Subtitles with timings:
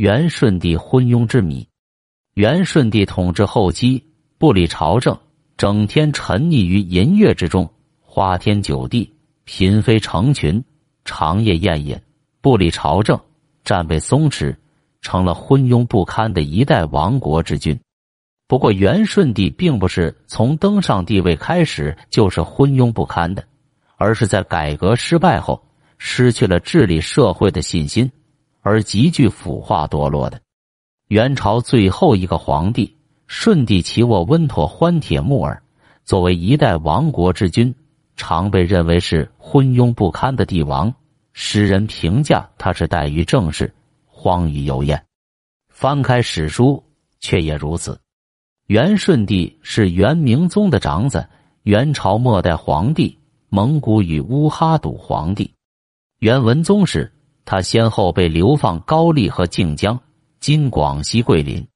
[0.00, 1.68] 元顺帝昏庸之谜。
[2.32, 4.02] 元顺帝统治后期，
[4.38, 5.14] 不理朝政，
[5.58, 7.70] 整天沉溺于淫乐之中，
[8.00, 9.12] 花天酒地，
[9.44, 10.64] 嫔妃成群，
[11.04, 12.00] 长夜宴饮，
[12.40, 13.20] 不理朝政，
[13.62, 14.56] 战备松弛，
[15.02, 17.78] 成了昏庸不堪的一代亡国之君。
[18.48, 23.44] 不过，元顺帝并不是从登上帝位开始就是昏庸不堪的，
[23.98, 25.62] 而是在改革失败后，
[25.98, 28.10] 失去了治理社会的信心，
[28.60, 30.40] 而极具腐化堕落的。
[31.08, 32.96] 元朝最后一个皇帝
[33.26, 35.62] 顺帝齐沃温妥欢铁木儿，
[36.04, 37.74] 作为一代亡国之君，
[38.16, 40.92] 常被认为是昏庸不堪的帝王。
[41.32, 43.72] 诗人评价他是怠于政事，
[44.06, 45.04] 荒于游宴。
[45.68, 46.82] 翻开史书，
[47.20, 47.98] 却也如此。
[48.66, 51.28] 元顺帝是元明宗的长子，
[51.62, 53.16] 元朝末代皇帝，
[53.48, 55.54] 蒙古与乌哈笃皇帝。
[56.18, 57.12] 元文宗时，
[57.50, 59.98] 他先后被流放高丽和靖江。
[60.38, 61.66] 今广西桂林，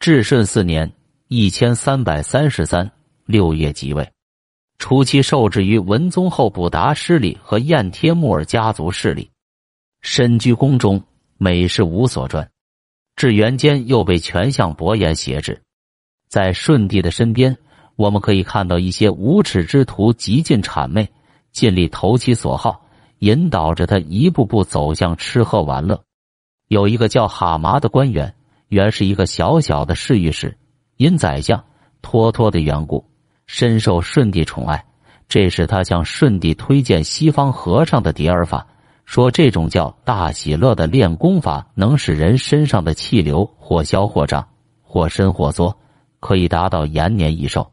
[0.00, 0.92] 至顺四年
[1.30, 2.90] （一千三百三十三）
[3.24, 4.10] 六月即位，
[4.76, 9.30] 初期受制于文宗后补达势力和燕帖木儿家族势力，
[10.00, 11.00] 身居宫中，
[11.36, 12.50] 每事无所专。
[13.14, 15.62] 至元间，又被权相伯颜挟制。
[16.28, 17.56] 在顺帝的身边，
[17.94, 21.08] 我们可以看到一些无耻之徒极尽谄媚，
[21.52, 22.83] 尽力投其所好，
[23.18, 26.02] 引导着他一步步走向吃喝玩乐。
[26.68, 28.34] 有一个叫哈麻的官员，
[28.68, 30.56] 原是一个小小的侍御史，
[30.96, 31.64] 因宰相
[32.02, 33.04] 托托的缘故，
[33.46, 34.84] 深受顺帝宠爱。
[35.28, 38.66] 这是他向顺帝推荐西方和尚的叠尔法，
[39.04, 44.46] 说这种叫大喜乐的练功法，能使人身上的气流或消或胀，
[44.82, 45.78] 或伸或缩，
[46.20, 47.70] 可以达到延年益寿。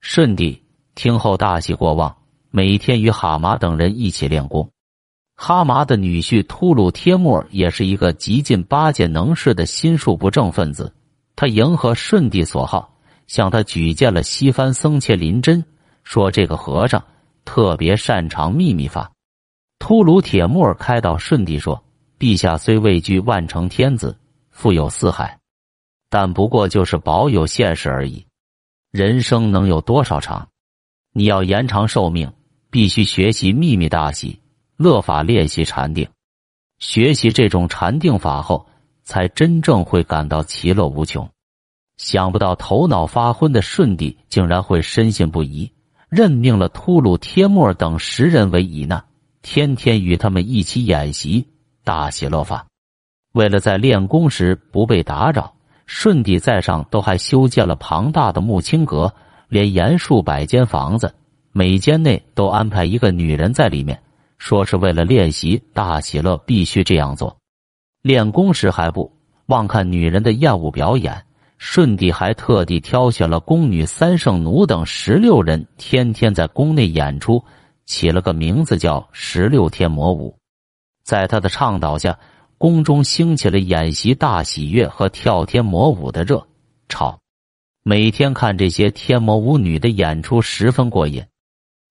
[0.00, 0.62] 顺帝
[0.94, 2.16] 听后大喜过望，
[2.50, 4.70] 每天与哈麻等人一起练功。
[5.36, 10.92] 哈麻的女婿秃噜帖木也是一个极尽巴结能事的心术不正分子。
[11.36, 15.64] 他迎合顺帝所好，向他举荐了西番僧伽林真，
[16.02, 17.04] 说这个和尚
[17.44, 19.12] 特别擅长秘密法。
[19.78, 21.84] 秃噜帖木儿开导顺帝说
[22.18, 24.18] ：“陛下虽位居万乘天子，
[24.50, 25.38] 富有四海，
[26.10, 28.26] 但不过就是保有现实而已。
[28.90, 30.48] 人生能有多少长？
[31.12, 32.32] 你要延长寿命，
[32.70, 34.40] 必须学习秘密大喜。”
[34.78, 36.08] 乐法练习禅定，
[36.78, 38.64] 学习这种禅定法后，
[39.02, 41.28] 才真正会感到其乐无穷。
[41.96, 45.72] 想不到头脑发昏的舜帝竟然会深信不疑，
[46.08, 49.04] 任命了秃噜帖木等十人为乙难，
[49.42, 51.48] 天天与他们一起演习
[51.82, 52.64] 大喜乐法。
[53.32, 55.56] 为了在练功时不被打扰，
[55.88, 59.12] 舜帝在上都还修建了庞大的木青阁，
[59.48, 61.12] 连严数百间房子，
[61.58, 64.00] 每间内都安排一个女人在里面。
[64.38, 67.36] 说是为了练习大喜乐，必须这样做。
[68.00, 69.12] 练功时还不
[69.46, 71.20] 忘看女人的艳舞表演。
[71.58, 77.42] 舜帝还特地挑选了宫女三圣奴等十六人，天天在宫内演出，
[77.86, 80.38] 起了个名字叫“十六天魔舞”。
[81.02, 82.16] 在他的倡导下，
[82.56, 86.46] 宫中兴起了演习大喜乐和跳天魔舞的热
[86.88, 87.18] 潮。
[87.82, 91.24] 每天看这些天魔舞女的演出，十分过瘾，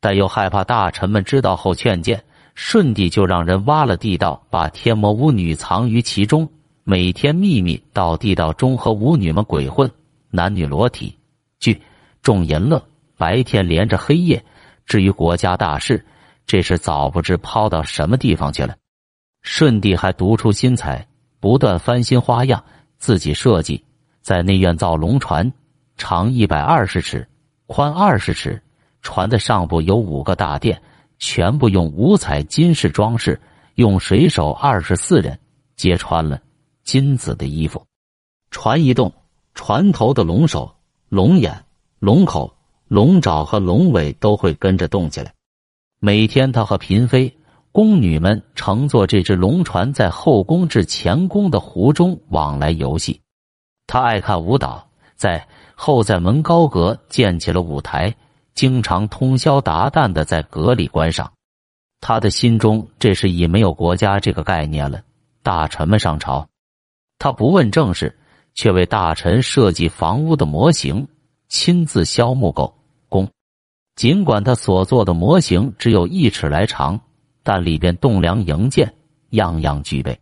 [0.00, 2.22] 但又害怕大臣们知道后劝谏。
[2.54, 6.48] 顺帝就让人挖了地道，把天魔巫女藏于其中，
[6.82, 9.88] 每天秘密到地道中和巫女们鬼混，
[10.30, 11.16] 男女裸体
[11.60, 11.80] 聚
[12.20, 12.84] 众淫乐，
[13.16, 14.44] 白天连着黑夜。
[14.86, 16.04] 至于国家大事，
[16.46, 18.74] 这是早不知抛到什么地方去了。
[19.42, 21.06] 舜帝还独出心裁，
[21.38, 22.64] 不断翻新花样，
[22.98, 23.84] 自己设计
[24.20, 25.52] 在内院造龙船，
[25.96, 27.28] 长一百二十尺，
[27.68, 28.60] 宽二十尺，
[29.08, 30.82] 船的上部有五个大殿。
[31.18, 33.40] 全部用五彩金饰装饰，
[33.74, 35.40] 用水手二十四人，
[35.76, 36.40] 皆穿了
[36.84, 37.82] 金子的衣服。
[38.50, 39.12] 船一动，
[39.54, 40.76] 船头的龙首、
[41.08, 41.64] 龙眼、
[41.98, 42.54] 龙口、
[42.86, 45.32] 龙爪和龙尾都会跟着动起来。
[45.98, 47.36] 每天，他和嫔妃、
[47.72, 53.22] 宫女们乘坐这只龙船，在后宫至前宫的湖中往来游戏。
[53.88, 58.14] 他爱看舞蹈，在后在门高阁建起了舞台。
[58.58, 61.32] 经常通宵达旦的在阁里观赏，
[62.00, 65.00] 他的心中这是已没有国家这个概念了。
[65.44, 66.44] 大臣们上朝，
[67.20, 68.18] 他不问政事，
[68.54, 71.06] 却为大臣设计房屋的模型，
[71.48, 72.74] 亲自削木构
[73.08, 73.28] 工。
[73.94, 77.00] 尽管他所做的模型只有一尺来长，
[77.44, 78.92] 但里边栋梁营建
[79.30, 80.18] 样样具备。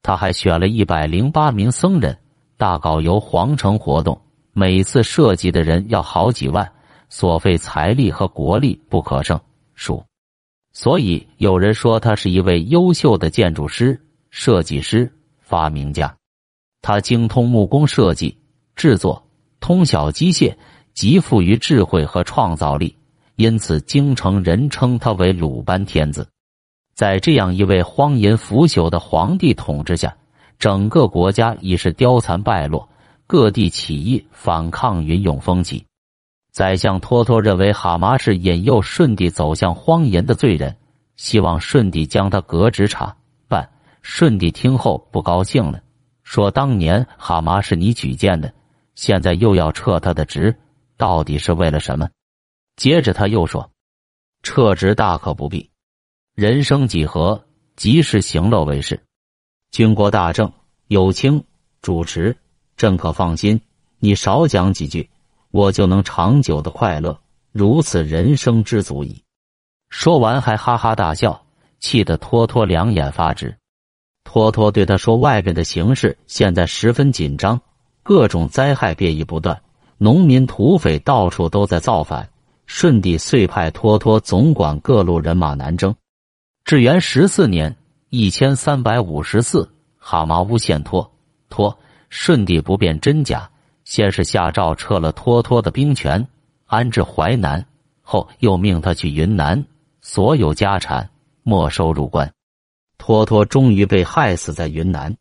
[0.00, 2.16] 他还选了一百零八名僧人，
[2.56, 4.20] 大搞游皇城活动，
[4.52, 6.70] 每次设计的人要好几万。
[7.16, 9.40] 所费财力和国力不可胜
[9.76, 10.04] 数，
[10.72, 16.12] 所以有人说他是一位优秀的建筑师、设计师、发明家。
[16.82, 18.36] 他精通木工设计、
[18.74, 19.24] 制作，
[19.60, 20.56] 通晓机械，
[20.92, 22.96] 极富于智慧和创造力，
[23.36, 26.26] 因此京城人称他为鲁班天子。
[26.96, 30.16] 在这样一位荒淫腐朽的皇帝统治下，
[30.58, 32.88] 整个国家已是凋残败落，
[33.28, 35.84] 各地起义反抗云涌风起。
[36.54, 40.76] 宰相托托认为哈麻是引诱舜帝走向荒淫的罪人，
[41.16, 43.16] 希望舜帝将他革职查
[43.48, 43.68] 办。
[44.04, 45.82] 舜帝听后不高兴了，
[46.22, 48.54] 说：“当年哈麻是你举荐的，
[48.94, 50.56] 现在又要撤他的职，
[50.96, 52.08] 到底是为了什么？”
[52.76, 53.68] 接着他又说
[54.44, 55.68] ：“撤职大可不必。”
[56.36, 59.02] 人生几何，及时行乐为是。
[59.72, 60.52] 军国大政
[60.86, 61.42] 有卿
[61.82, 62.36] 主持，
[62.76, 63.60] 朕可放心。
[63.98, 65.10] 你少讲几句，
[65.54, 67.16] 我就能长久的快乐。
[67.52, 69.22] 如此人生知足矣。
[69.88, 71.46] 说完还哈哈大笑，
[71.78, 73.56] 气得托托两眼发直。
[74.24, 77.60] 托托对他说：“外边的形势现在十分紧张，
[78.02, 79.62] 各种灾害变异不断，
[79.96, 82.28] 农民土匪到处都在造反。
[82.66, 85.94] 舜帝遂派托托总管各路人马南征。”
[86.66, 87.76] 至元十四年
[88.10, 91.08] （一千三百五十四），哈麻诬陷托
[91.48, 91.78] 托，
[92.10, 93.48] 舜帝不辨真假，
[93.84, 96.26] 先是下诏撤了托托的兵权，
[96.66, 97.64] 安置淮南，
[98.02, 99.64] 后又命他去云南，
[100.00, 101.08] 所有家产
[101.42, 102.30] 没收入关。
[102.96, 105.14] 托托终于被害死在云南。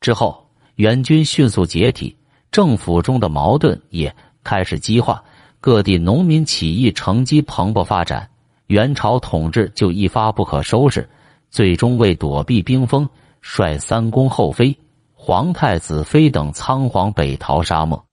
[0.00, 2.16] 之后，元军迅速解体，
[2.50, 5.22] 政府中的矛盾也开始激化，
[5.60, 8.26] 各地农民起义乘机蓬勃发展。
[8.68, 11.06] 元朝统治就一发不可收拾，
[11.50, 13.06] 最终为躲避兵锋，
[13.42, 14.74] 率三公后妃、
[15.22, 18.06] 皇太子妃等仓皇北逃沙漠。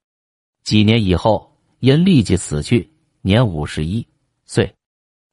[0.65, 4.05] 几年以后，因立即死去，年五十一
[4.45, 4.75] 岁。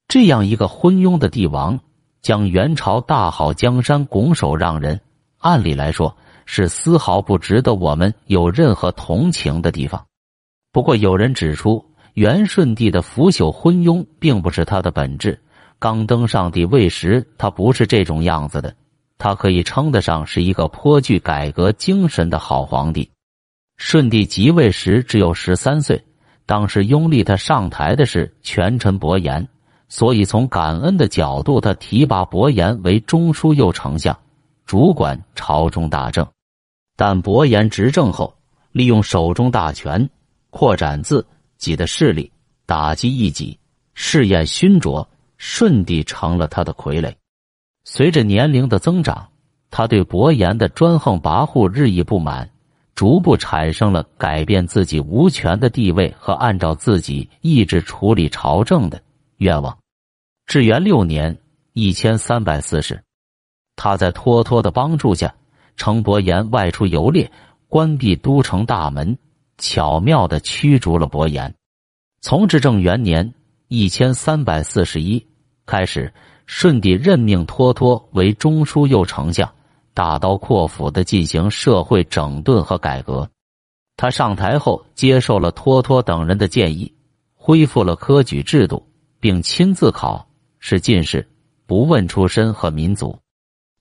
[0.06, 1.80] 这样一个昏庸的帝王，
[2.22, 5.00] 将元朝大好江山拱手让人，
[5.38, 6.16] 按理来说
[6.46, 10.06] 是丝毫不值得我们有任何同情的地方。
[10.70, 11.84] 不过，有人指出。
[12.14, 15.42] 元顺帝的腐朽昏庸并不是他的本质。
[15.80, 18.76] 刚登上帝位时，他不是这种样子的。
[19.18, 23.10] 他可以称得上是一个颇具改革精神的好皇帝。
[23.76, 26.04] 顺帝即位时只有十三岁，
[26.46, 29.48] 当时拥立他上台的是权臣伯颜，
[29.88, 34.18] 所以从感恩的角度，他提拔伯颜为中书右丞相，
[34.64, 36.26] 主管朝中大政。
[36.96, 38.36] 但伯颜执政后，
[38.72, 40.08] 利用手中大权
[40.50, 41.26] 扩展自。
[41.56, 42.30] 己的势力
[42.66, 43.58] 打击异己，
[43.94, 45.08] 试验熏灼，
[45.38, 47.14] 舜帝成了他的傀儡。
[47.84, 49.28] 随着年龄的增长，
[49.70, 52.50] 他对伯颜的专横跋扈日益不满，
[52.94, 59.00] 逐步产生了改变自己无权的地位和按照自己意志处理朝政的
[59.36, 59.76] 愿望。
[60.46, 61.36] 至元六年
[61.74, 63.02] （一千三百四十），
[63.76, 65.34] 他在托托的帮助下，
[65.76, 67.30] 乘伯颜外出游猎，
[67.68, 69.16] 关闭都城大门。
[69.56, 71.54] 巧妙的驱逐了伯颜。
[72.20, 73.34] 从至正元年
[73.68, 75.24] （一千三百四十一）
[75.64, 76.12] 开始，
[76.46, 79.50] 舜帝任命托托为中书右丞相，
[79.92, 83.28] 大刀阔斧的进行社会整顿和改革。
[83.96, 86.92] 他上台后，接受了托托等人的建议，
[87.34, 88.86] 恢复了科举制度，
[89.20, 90.26] 并亲自考
[90.58, 91.26] 试进士，
[91.66, 93.16] 不问出身和民族。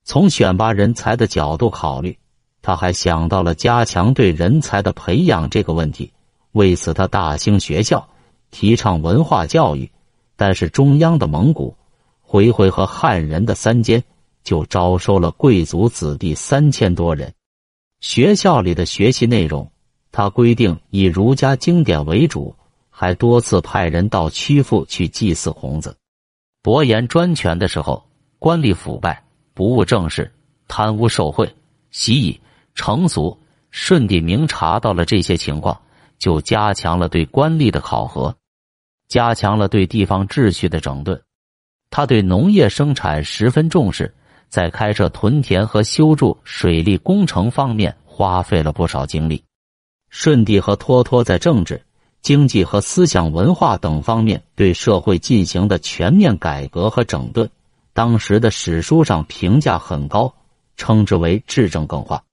[0.04, 2.18] 从选拔人才的角度考虑。
[2.66, 6.14] 他还想到了加强对人才的培养这个问题，
[6.54, 8.08] 为此他大兴学校，
[8.52, 9.92] 提倡文化教育。
[10.38, 11.76] 但是中央的蒙古、
[12.34, 14.04] 回回和汉人的三监
[14.44, 17.32] 就招收了贵族子弟三千多人。
[18.00, 19.72] 学校里的学习内容，
[20.12, 22.56] 他规定以儒家经典为主，
[22.90, 25.96] 还多次派人到曲阜去祭祀孔子。
[26.64, 28.04] 伯颜专权的时候，
[28.40, 29.24] 官吏腐败，
[29.54, 30.34] 不务正事，
[30.68, 31.48] 贪污受贿，
[31.92, 32.42] 习以。
[32.74, 33.38] 成俗，
[33.70, 35.80] 舜帝明察到了这些情况，
[36.18, 38.36] 就加强了对官吏的考核，
[39.08, 41.22] 加强了对地方秩序的整顿。
[41.96, 44.12] 他对农业生产十分重视，
[44.50, 49.44] 在开设屯田和修筑水利工程方面花费了不少精力。
[50.10, 51.80] 舜帝和托托在政治、
[52.24, 57.48] 经济和思想文化等方面对社会进行的全面改革和整顿，
[57.94, 60.34] 当时的史书上评价很高，
[60.76, 62.24] 称之为“治政更化”。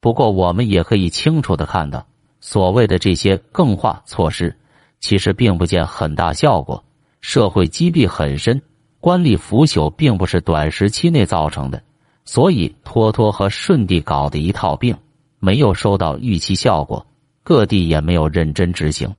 [0.00, 2.06] 不过，我们也可以清楚的看到，
[2.40, 4.56] 所谓的这些更化措施，
[4.98, 6.82] 其实并不见很大效果。
[7.20, 8.62] 社会积弊很深，
[9.04, 11.82] 官吏腐朽并不是短时期内造成的，
[12.24, 14.96] 所以托托和舜帝搞的一套病，
[15.40, 17.06] 没有收到预期效果，
[17.42, 19.14] 各地也没有认真执行。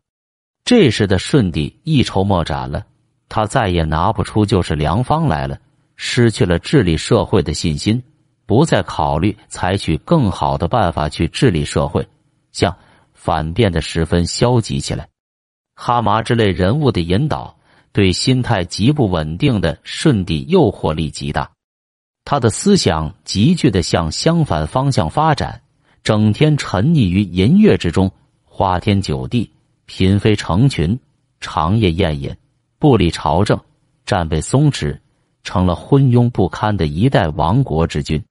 [0.63, 2.83] 这时的舜帝一筹莫展了，
[3.29, 5.59] 他再也拿不出就是良方来了，
[5.95, 8.01] 失去了治理社会的信心。
[8.47, 12.07] 不再考虑采取更好的办法去治理社会，
[12.51, 12.75] 像
[13.13, 15.07] 反变得十分消极起来。
[15.75, 17.54] 哈麻之类人物的引导，
[17.95, 21.49] 对心态极不稳定的舜帝诱惑力极大。
[22.25, 25.61] 他的思想急剧的向相反方向发展，
[26.03, 28.11] 整天沉溺于淫乐之中，
[28.43, 29.49] 花天酒地，
[29.87, 30.99] 嫔妃成群，
[31.39, 32.35] 长夜宴饮，
[32.79, 33.57] 不理朝政，
[34.05, 34.99] 战备松弛，
[35.43, 38.21] 成了昏庸不堪的一代亡国之君。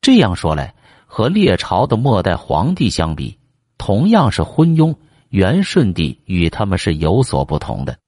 [0.00, 3.36] 这样说来，和列朝的末代皇帝相比，
[3.76, 4.96] 同样是昏庸。
[5.28, 7.98] 元顺帝与他们是有所不同的。